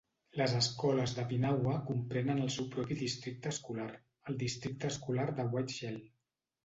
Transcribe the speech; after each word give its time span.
Les 0.39 0.53
escoles 0.59 1.11
de 1.17 1.25
Pinawa 1.33 1.75
comprenen 1.89 2.41
el 2.45 2.49
seu 2.55 2.69
propi 2.77 2.97
districte 3.03 3.53
escolar, 3.57 3.89
el 4.33 4.41
Districte 4.45 4.91
Escolar 4.95 5.29
de 5.43 5.47
Whiteshell. 5.55 6.01